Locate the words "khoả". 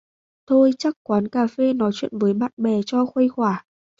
3.29-3.65